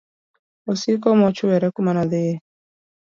[0.71, 2.33] osiko mochwere kuma nodhie.